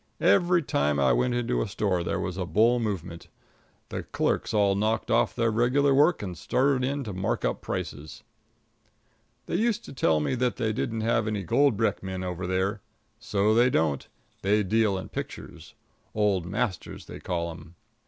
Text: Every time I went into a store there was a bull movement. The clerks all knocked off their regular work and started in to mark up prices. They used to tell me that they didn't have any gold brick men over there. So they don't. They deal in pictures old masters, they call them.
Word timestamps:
Every 0.19 0.63
time 0.63 0.99
I 0.99 1.13
went 1.13 1.35
into 1.35 1.61
a 1.61 1.67
store 1.67 2.03
there 2.03 2.19
was 2.19 2.35
a 2.35 2.47
bull 2.47 2.79
movement. 2.79 3.27
The 3.89 4.01
clerks 4.01 4.51
all 4.51 4.73
knocked 4.73 5.11
off 5.11 5.35
their 5.35 5.51
regular 5.51 5.93
work 5.93 6.23
and 6.23 6.35
started 6.35 6.83
in 6.83 7.03
to 7.03 7.13
mark 7.13 7.45
up 7.45 7.61
prices. 7.61 8.23
They 9.45 9.57
used 9.57 9.85
to 9.85 9.93
tell 9.93 10.19
me 10.19 10.33
that 10.33 10.55
they 10.55 10.73
didn't 10.73 11.01
have 11.01 11.27
any 11.27 11.43
gold 11.43 11.77
brick 11.77 12.01
men 12.01 12.23
over 12.23 12.47
there. 12.47 12.81
So 13.19 13.53
they 13.53 13.69
don't. 13.69 14.07
They 14.41 14.63
deal 14.63 14.97
in 14.97 15.09
pictures 15.09 15.75
old 16.15 16.47
masters, 16.47 17.05
they 17.05 17.19
call 17.19 17.49
them. 17.53 17.75